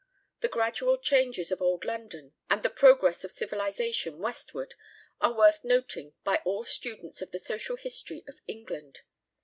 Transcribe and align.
The 0.39 0.47
gradual 0.47 0.97
changes 0.97 1.51
of 1.51 1.61
Old 1.61 1.85
London, 1.85 2.33
and 2.49 2.63
the 2.63 2.71
progress 2.71 3.23
of 3.23 3.31
civilisation 3.31 4.17
westward, 4.17 4.73
are 5.21 5.31
worth 5.31 5.63
noting 5.63 6.13
by 6.23 6.37
all 6.43 6.65
students 6.65 7.21
of 7.21 7.29
the 7.29 7.37
social 7.37 7.75
history 7.75 8.23
of 8.27 8.39
England. 8.47 9.01